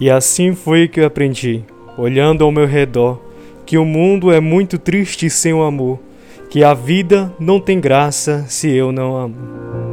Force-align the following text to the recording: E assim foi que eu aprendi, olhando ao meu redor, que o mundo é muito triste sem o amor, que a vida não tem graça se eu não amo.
E 0.00 0.08
assim 0.10 0.54
foi 0.54 0.88
que 0.88 1.00
eu 1.00 1.06
aprendi, 1.06 1.62
olhando 1.98 2.42
ao 2.42 2.50
meu 2.50 2.66
redor, 2.66 3.20
que 3.66 3.76
o 3.76 3.84
mundo 3.84 4.32
é 4.32 4.40
muito 4.40 4.78
triste 4.78 5.28
sem 5.28 5.52
o 5.52 5.62
amor, 5.62 6.00
que 6.48 6.64
a 6.64 6.72
vida 6.72 7.30
não 7.38 7.60
tem 7.60 7.78
graça 7.78 8.46
se 8.48 8.70
eu 8.70 8.90
não 8.90 9.14
amo. 9.14 9.89